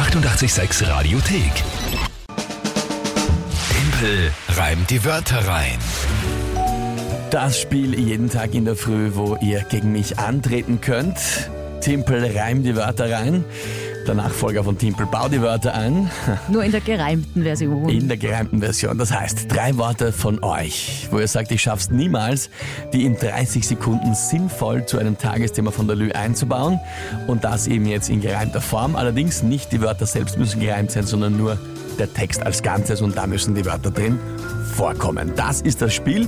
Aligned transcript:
886 0.00 0.88
Radiothek. 0.88 1.52
Tempel 3.70 4.32
reimt 4.56 4.88
die 4.88 5.04
Wörter 5.04 5.46
rein. 5.46 5.78
Das 7.30 7.60
Spiel 7.60 7.98
jeden 7.98 8.30
Tag 8.30 8.54
in 8.54 8.64
der 8.64 8.76
Früh, 8.76 9.10
wo 9.12 9.36
ihr 9.42 9.60
gegen 9.68 9.92
mich 9.92 10.18
antreten 10.18 10.80
könnt. 10.80 11.18
Timpel 11.82 12.34
reim 12.34 12.62
die 12.62 12.76
Wörter 12.76 13.12
rein. 13.12 13.44
Der 14.10 14.16
Nachfolger 14.16 14.64
von 14.64 14.76
Timpel 14.76 15.06
bau 15.06 15.28
die 15.28 15.40
Wörter 15.40 15.72
ein. 15.72 16.10
Nur 16.48 16.64
in 16.64 16.72
der 16.72 16.80
gereimten 16.80 17.44
Version. 17.44 17.88
In 17.88 18.08
der 18.08 18.16
gereimten 18.16 18.58
Version. 18.58 18.98
Das 18.98 19.12
heißt, 19.12 19.46
drei 19.48 19.76
Worte 19.76 20.10
von 20.10 20.42
euch, 20.42 21.06
wo 21.12 21.20
ihr 21.20 21.28
sagt, 21.28 21.52
ich 21.52 21.62
schaff's 21.62 21.92
niemals, 21.92 22.50
die 22.92 23.04
in 23.04 23.14
30 23.14 23.64
Sekunden 23.64 24.12
sinnvoll 24.16 24.84
zu 24.84 24.98
einem 24.98 25.16
Tagesthema 25.16 25.70
von 25.70 25.86
der 25.86 25.94
Lü 25.94 26.10
einzubauen. 26.10 26.80
Und 27.28 27.44
das 27.44 27.68
eben 27.68 27.86
jetzt 27.86 28.10
in 28.10 28.20
gereimter 28.20 28.60
Form. 28.60 28.96
Allerdings 28.96 29.44
nicht 29.44 29.70
die 29.70 29.80
Wörter 29.80 30.06
selbst 30.06 30.38
müssen 30.38 30.58
gereimt 30.58 30.90
sein, 30.90 31.06
sondern 31.06 31.36
nur 31.36 31.56
der 32.00 32.12
Text 32.12 32.42
als 32.42 32.64
Ganzes 32.64 33.02
und 33.02 33.16
da 33.16 33.28
müssen 33.28 33.54
die 33.54 33.64
Wörter 33.64 33.92
drin 33.92 34.18
vorkommen. 34.80 35.32
Das 35.36 35.60
ist 35.60 35.82
das 35.82 35.92
Spiel. 35.92 36.26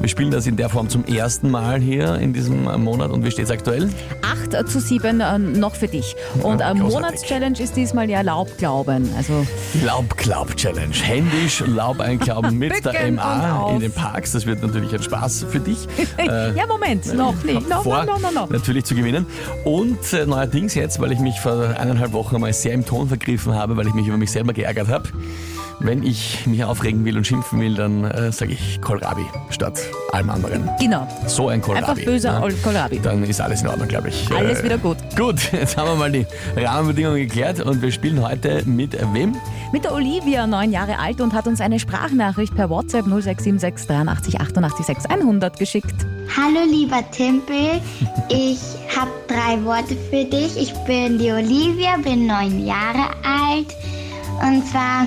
Wir 0.00 0.08
spielen 0.08 0.32
das 0.32 0.48
in 0.48 0.56
der 0.56 0.68
Form 0.68 0.88
zum 0.88 1.04
ersten 1.04 1.48
Mal 1.48 1.80
hier 1.80 2.16
in 2.16 2.32
diesem 2.32 2.64
Monat 2.82 3.12
und 3.12 3.24
wie 3.24 3.30
steht 3.30 3.44
es 3.44 3.50
aktuell? 3.52 3.90
8 4.22 4.68
zu 4.68 4.80
7 4.80 5.20
äh, 5.20 5.38
noch 5.38 5.76
für 5.76 5.86
dich. 5.86 6.16
Und 6.42 6.58
Ja, 6.58 6.72
großartig. 6.72 6.94
Monatschallenge 6.94 7.60
ist 7.60 7.76
diesmal 7.76 8.10
ja 8.10 8.22
Laubglauben. 8.22 9.08
Also 9.16 9.46
Laubklaub-Challenge. 9.84 10.96
Händisch 11.00 11.62
Laub 11.64 12.00
einklauben 12.00 12.58
mit 12.58 12.84
der 12.84 13.12
MA 13.12 13.70
in 13.70 13.78
den 13.78 13.92
Parks. 13.92 14.32
Das 14.32 14.46
wird 14.46 14.62
natürlich 14.62 14.92
ein 14.92 15.02
Spaß 15.02 15.46
für 15.48 15.60
dich. 15.60 15.86
Äh, 16.18 16.52
ja, 16.56 16.66
Moment, 16.66 17.12
noch 17.14 17.42
nicht. 17.42 17.68
No, 17.68 17.82
vor, 17.82 18.04
no, 18.04 18.18
no, 18.18 18.30
no, 18.30 18.40
no. 18.42 18.46
natürlich 18.50 18.84
zu 18.84 18.94
gewinnen. 18.94 19.26
Und 19.64 20.12
äh, 20.12 20.26
neuerdings 20.26 20.74
jetzt, 20.74 21.00
weil 21.00 21.10
ich 21.10 21.18
mich 21.18 21.40
vor 21.40 21.74
eineinhalb 21.78 22.12
Wochen 22.12 22.38
mal 22.38 22.52
sehr 22.52 22.74
im 22.74 22.84
Ton 22.84 23.08
vergriffen 23.08 23.54
habe, 23.54 23.76
weil 23.76 23.86
ich 23.86 23.94
mich 23.94 24.06
über 24.06 24.18
mich 24.18 24.30
selber 24.30 24.52
geärgert 24.52 24.88
habe. 24.88 25.08
Wenn 25.84 26.04
ich 26.04 26.46
mich 26.46 26.62
aufregen 26.62 27.04
will 27.04 27.16
und 27.16 27.26
schimpfen 27.26 27.60
will, 27.60 27.74
dann 27.74 28.04
äh, 28.04 28.30
sage 28.30 28.52
ich 28.52 28.80
Kohlrabi 28.80 29.24
statt 29.50 29.80
allem 30.12 30.30
anderen. 30.30 30.70
Genau. 30.78 31.08
So 31.26 31.48
ein 31.48 31.60
Kohlrabi. 31.60 31.86
Einfach 31.90 32.04
böser 32.04 32.38
ne? 32.38 32.54
Kohlrabi. 32.62 33.00
Dann 33.00 33.24
ist 33.24 33.40
alles 33.40 33.62
in 33.62 33.68
Ordnung, 33.68 33.88
glaube 33.88 34.10
ich. 34.10 34.30
Alles 34.32 34.60
Äh, 34.60 34.64
wieder 34.64 34.78
gut. 34.78 34.98
Gut, 35.16 35.40
jetzt 35.52 35.76
haben 35.76 35.88
wir 35.88 35.96
mal 35.96 36.12
die 36.12 36.24
Rahmenbedingungen 36.56 37.18
geklärt 37.18 37.60
und 37.60 37.82
wir 37.82 37.90
spielen 37.90 38.22
heute 38.22 38.62
mit 38.64 38.96
wem? 39.12 39.34
Mit 39.72 39.84
der 39.84 39.92
Olivia, 39.94 40.46
neun 40.46 40.70
Jahre 40.70 41.00
alt 41.00 41.20
und 41.20 41.32
hat 41.32 41.48
uns 41.48 41.60
eine 41.60 41.80
Sprachnachricht 41.80 42.54
per 42.54 42.70
WhatsApp 42.70 43.06
0676 43.06 43.88
83 43.88 44.40
88 44.40 44.86
6 44.86 45.06
100 45.06 45.58
geschickt. 45.58 45.94
Hallo 46.36 46.60
lieber 46.70 47.02
Timpel, 47.10 47.80
ich 48.28 48.60
habe 48.96 49.10
drei 49.26 49.62
Worte 49.64 49.96
für 50.10 50.24
dich. 50.24 50.56
Ich 50.56 50.72
bin 50.84 51.18
die 51.18 51.32
Olivia, 51.32 51.96
bin 51.96 52.26
neun 52.26 52.64
Jahre 52.64 53.08
alt 53.24 53.74
und 54.42 54.66
zwar 54.66 55.06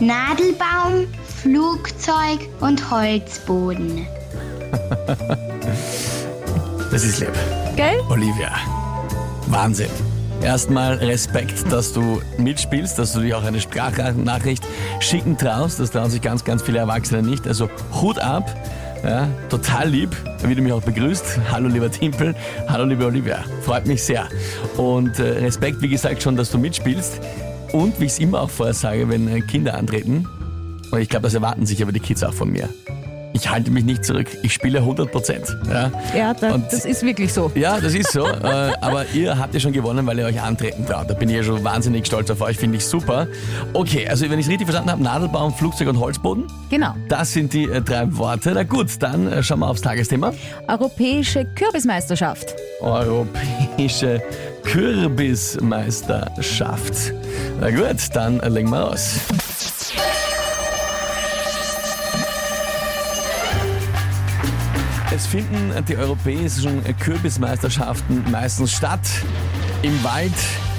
Nadelbaum, 0.00 1.06
Flugzeug 1.42 2.48
und 2.60 2.90
Holzboden. 2.90 4.06
Das 6.90 7.02
ist 7.02 7.18
lieb. 7.18 7.32
Gell? 7.74 7.98
Olivia. 8.08 8.52
Wahnsinn. 9.48 9.88
Erstmal 10.42 10.94
Respekt, 10.94 11.72
dass 11.72 11.92
du 11.92 12.22
mitspielst, 12.38 12.96
dass 13.00 13.14
du 13.14 13.20
dich 13.20 13.34
auch 13.34 13.42
eine 13.42 13.60
Sprachnachricht 13.60 14.64
schicken 15.00 15.36
traust. 15.36 15.80
Das 15.80 15.90
trauen 15.90 16.08
sich 16.08 16.22
ganz, 16.22 16.44
ganz 16.44 16.62
viele 16.62 16.78
Erwachsene 16.78 17.20
nicht. 17.20 17.48
Also 17.48 17.68
Hut 18.00 18.20
ab. 18.20 18.48
Ja, 19.02 19.26
total 19.48 19.88
lieb, 19.88 20.16
wie 20.44 20.54
du 20.54 20.62
mich 20.62 20.72
auch 20.72 20.82
begrüßt. 20.82 21.40
Hallo 21.50 21.68
lieber 21.68 21.90
Timpel, 21.90 22.36
hallo 22.68 22.84
liebe 22.84 23.04
Olivia. 23.06 23.44
Freut 23.62 23.86
mich 23.86 24.02
sehr. 24.04 24.28
Und 24.76 25.18
äh, 25.18 25.40
Respekt, 25.40 25.82
wie 25.82 25.88
gesagt, 25.88 26.22
schon, 26.22 26.36
dass 26.36 26.52
du 26.52 26.58
mitspielst. 26.58 27.20
Und 27.74 27.98
wie 27.98 28.04
ich 28.04 28.12
es 28.12 28.18
immer 28.20 28.40
auch 28.40 28.50
vorher 28.50 28.72
sage, 28.72 29.08
wenn 29.08 29.26
äh, 29.26 29.40
Kinder 29.40 29.74
antreten, 29.74 30.28
und 30.92 31.00
ich 31.00 31.08
glaube, 31.08 31.24
das 31.24 31.34
erwarten 31.34 31.66
sich 31.66 31.82
aber 31.82 31.90
die 31.90 31.98
Kids 31.98 32.22
auch 32.22 32.32
von 32.32 32.52
mir. 32.52 32.68
Ich 33.36 33.50
halte 33.50 33.72
mich 33.72 33.84
nicht 33.84 34.04
zurück. 34.04 34.28
Ich 34.42 34.52
spiele 34.54 34.78
100 34.78 35.10
Prozent. 35.10 35.44
Ja? 35.68 35.90
Ja, 36.16 36.32
da, 36.34 36.56
das 36.56 36.84
ist 36.84 37.02
wirklich 37.02 37.32
so. 37.32 37.50
Ja, 37.56 37.80
das 37.80 37.92
ist 37.92 38.12
so. 38.12 38.24
äh, 38.28 38.72
aber 38.80 39.06
ihr 39.12 39.36
habt 39.36 39.52
ja 39.54 39.60
schon 39.60 39.72
gewonnen, 39.72 40.06
weil 40.06 40.20
ihr 40.20 40.26
euch 40.26 40.40
antreten 40.40 40.86
traut. 40.86 41.10
Da 41.10 41.14
bin 41.14 41.28
ich 41.28 41.34
ja 41.36 41.42
schon 41.42 41.62
wahnsinnig 41.64 42.06
stolz 42.06 42.30
auf 42.30 42.40
euch, 42.40 42.56
finde 42.56 42.76
ich 42.78 42.86
super. 42.86 43.26
Okay, 43.72 44.06
also 44.08 44.30
wenn 44.30 44.38
ich 44.38 44.46
es 44.46 44.50
richtig 44.52 44.68
verstanden 44.68 44.92
habe, 44.92 45.02
Nadelbaum, 45.02 45.52
Flugzeug 45.52 45.88
und 45.88 45.98
Holzboden, 45.98 46.44
Genau. 46.70 46.94
das 47.08 47.32
sind 47.32 47.52
die 47.52 47.64
äh, 47.64 47.82
drei 47.82 48.06
Worte. 48.16 48.52
Na 48.54 48.62
gut, 48.62 48.86
dann 49.00 49.26
äh, 49.30 49.42
schauen 49.42 49.58
wir 49.58 49.68
aufs 49.68 49.80
Tagesthema. 49.80 50.32
Europäische 50.68 51.44
Kürbismeisterschaft. 51.56 52.54
Europäische 52.80 54.22
Kürbismeisterschaft. 54.62 57.12
Na 57.60 57.70
gut, 57.70 57.96
dann 58.14 58.38
legen 58.38 58.70
wir 58.70 58.90
los. 58.90 59.16
Es 65.14 65.26
finden 65.28 65.72
die 65.86 65.96
europäischen 65.96 66.82
Kürbismeisterschaften 66.98 68.28
meistens 68.32 68.72
statt 68.72 68.98
im 69.82 70.02
Wald 70.02 70.32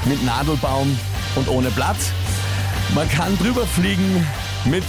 mit 0.04 0.26
Nadelbaum 0.26 1.00
und 1.36 1.48
ohne 1.48 1.72
Blatt. 1.72 1.96
Man 2.94 3.10
kann 3.10 3.38
drüber 3.38 3.66
fliegen 3.66 4.28
mit 4.66 4.84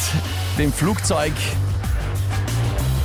dem 0.58 0.72
Flugzeug 0.72 1.30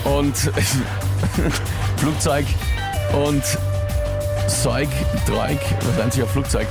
und 0.03 0.35
Flugzeug 1.97 2.47
und 3.13 3.43
Zeug, 4.47 4.89
Treug, 5.27 5.59
was 5.85 5.97
nennt 5.97 6.13
sich 6.13 6.23
auf 6.23 6.31
Flugzeug? 6.31 6.67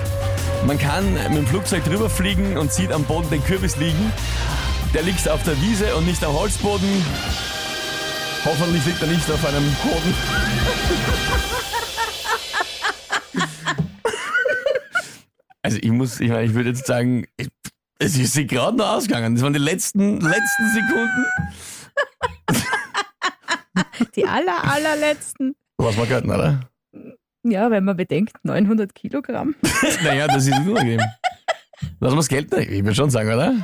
Man 0.66 0.80
kann 0.80 1.12
mit 1.12 1.36
dem 1.36 1.46
Flugzeug 1.46 1.84
drüber 1.84 2.10
fliegen 2.10 2.58
und 2.58 2.72
sieht 2.72 2.90
am 2.90 3.04
Boden 3.04 3.30
den 3.30 3.44
Kürbis 3.44 3.76
liegen. 3.76 4.12
Der 4.92 5.02
liegt 5.02 5.28
auf 5.28 5.44
der 5.44 5.54
Wiese 5.62 5.94
und 5.94 6.06
nicht 6.06 6.24
am 6.24 6.32
Holzboden. 6.32 6.88
Hoffentlich 8.44 8.86
liegt 8.86 9.02
er 9.02 9.08
nicht 9.08 9.30
auf 9.30 9.46
einem 9.46 9.64
Boden. 9.82 10.14
Also 15.62 15.78
ich 15.80 15.90
muss, 15.90 16.20
ich 16.20 16.30
meine, 16.30 16.44
ich 16.44 16.54
würde 16.54 16.70
jetzt 16.70 16.86
sagen, 16.86 17.26
ich, 17.36 17.48
es 17.98 18.16
ist 18.16 18.32
sie 18.32 18.46
gerade 18.46 18.76
noch 18.78 18.88
ausgegangen. 18.94 19.34
Das 19.34 19.44
waren 19.44 19.52
die 19.52 19.58
letzten, 19.58 20.20
letzten 20.20 20.70
Sekunden. 20.72 21.26
Die 24.16 24.24
aller, 24.24 24.64
allerletzten. 24.64 25.54
Was 25.76 25.96
wir 25.96 26.06
gehört, 26.06 26.24
oder? 26.24 26.60
Ja, 27.42 27.70
wenn 27.70 27.84
man 27.84 27.96
bedenkt, 27.96 28.36
900 28.42 28.94
Kilogramm. 28.94 29.54
Naja, 30.02 30.26
das 30.26 30.46
ist 30.46 30.58
unangenehm. 30.58 31.00
Lass 32.00 32.12
mal 32.12 32.16
das 32.16 32.28
Geld. 32.28 32.52
Ich 32.54 32.84
würde 32.84 32.94
schon 32.94 33.10
sagen, 33.10 33.32
oder? 33.32 33.54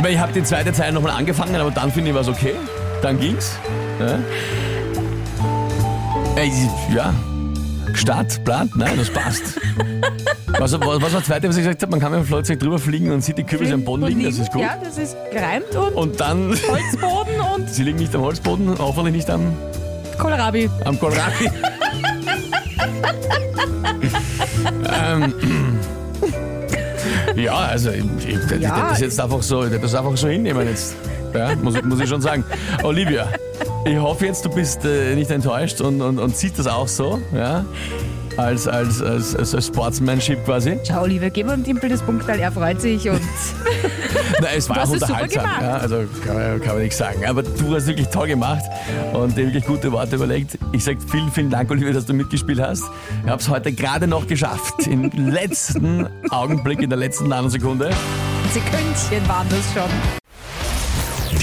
Ich, 0.00 0.02
meine, 0.02 0.14
ich 0.14 0.20
habe 0.22 0.32
die 0.32 0.42
zweite 0.42 0.72
Zeile 0.72 0.94
nochmal 0.94 1.12
angefangen, 1.12 1.54
aber 1.56 1.70
dann 1.70 1.92
finde 1.92 2.08
ich 2.08 2.16
was 2.16 2.26
okay. 2.26 2.54
Dann 3.02 3.20
ging's. 3.20 3.58
Ja. 3.98 4.18
Ja. 6.90 7.14
Stadt, 7.92 8.42
Blatt, 8.42 8.68
nein, 8.74 8.96
das 8.96 9.10
passt. 9.10 9.60
Was, 10.58 10.72
was, 10.72 10.80
was 10.80 11.02
war 11.02 11.10
das 11.10 11.24
zweite, 11.24 11.50
was 11.50 11.56
ich 11.58 11.64
gesagt 11.64 11.82
habe? 11.82 11.90
Man 11.90 12.00
kann 12.00 12.12
mit 12.12 12.20
dem 12.22 12.26
Flugzeug 12.26 12.58
drüber 12.60 12.78
fliegen 12.78 13.12
und 13.12 13.20
sieht 13.20 13.36
die 13.36 13.44
Kürbisse 13.44 13.74
am 13.74 13.84
Boden 13.84 14.06
liegen, 14.06 14.24
das 14.24 14.38
ist 14.38 14.50
gut. 14.50 14.62
Ja, 14.62 14.78
das 14.82 14.96
ist 14.96 15.18
gereimt 15.30 15.74
und, 15.74 15.92
Und 15.92 16.18
dann, 16.18 16.48
Holzboden 16.48 17.38
und 17.54 17.68
sie 17.68 17.82
liegen 17.82 17.98
nicht 17.98 18.14
am 18.14 18.22
Holzboden, 18.22 18.78
hoffentlich 18.78 19.16
nicht 19.16 19.28
am 19.28 19.54
Kohlrabi. 20.16 20.70
Am 20.86 20.98
Kohlrabi. 20.98 21.44
ähm, 25.04 25.34
ja, 27.40 27.54
also 27.56 27.90
ich, 27.90 28.04
ich, 28.26 28.36
ich 28.52 28.60
Ja. 28.60 28.88
das 28.90 29.00
jetzt 29.00 29.20
einfach 29.20 29.42
so, 29.42 29.64
ich 29.64 29.80
das 29.80 29.94
einfach 29.94 30.16
so 30.16 30.28
hinnehmen 30.28 30.66
jetzt. 30.68 30.94
Ja, 31.34 31.54
muss, 31.56 31.74
ich- 31.76 31.84
muss 31.84 32.00
ich 32.00 32.08
schon 32.08 32.20
sagen. 32.20 32.44
Olivia, 32.82 33.26
ich 33.84 33.96
hoffe 33.98 34.26
jetzt, 34.26 34.44
du 34.44 34.50
bist 34.50 34.84
äh, 34.84 35.14
nicht 35.14 35.30
enttäuscht 35.30 35.80
und, 35.80 36.00
und, 36.02 36.18
und 36.18 36.36
siehst 36.36 36.58
das 36.58 36.66
auch 36.66 36.88
so, 36.88 37.20
ja? 37.34 37.64
Als, 38.40 38.66
als, 38.66 39.02
als, 39.02 39.36
als, 39.36 39.66
Sportsmanship 39.66 40.42
quasi. 40.46 40.78
Schau, 40.88 41.02
Oliver, 41.02 41.28
gib 41.28 41.46
ihm 41.46 41.62
Timpel 41.62 41.90
das 41.90 42.00
Punktal, 42.00 42.38
er 42.40 42.50
freut 42.50 42.80
sich 42.80 43.06
und 43.10 43.20
Nein, 44.40 44.50
es 44.56 44.66
war 44.66 44.82
auch 44.82 44.88
unterhaltsam. 44.88 45.44
Ja, 45.44 45.76
also 45.76 46.04
kann 46.24 46.36
man, 46.36 46.60
kann 46.60 46.74
man 46.74 46.82
nichts 46.82 46.96
sagen. 46.96 47.26
Aber 47.26 47.42
du 47.42 47.74
hast 47.74 47.86
wirklich 47.86 48.08
toll 48.08 48.28
gemacht 48.28 48.62
und 49.12 49.36
dir 49.36 49.44
wirklich 49.44 49.66
gute 49.66 49.92
Worte 49.92 50.16
überlegt. 50.16 50.58
Ich 50.72 50.84
sage 50.84 50.98
vielen, 51.06 51.30
vielen 51.30 51.50
Dank, 51.50 51.70
Olivia, 51.70 51.92
dass 51.92 52.06
du 52.06 52.14
mitgespielt 52.14 52.60
hast. 52.60 52.84
Ich 53.24 53.30
habe 53.30 53.42
es 53.42 53.48
heute 53.50 53.72
gerade 53.72 54.06
noch 54.06 54.26
geschafft. 54.26 54.86
Im 54.86 55.10
letzten 55.14 56.08
Augenblick, 56.30 56.80
in 56.80 56.88
der 56.88 56.98
letzten 56.98 57.28
Nanosekunde. 57.28 57.90
Sekündchen 58.54 59.28
waren 59.28 59.46
das 59.50 59.64
schon. 59.74 60.19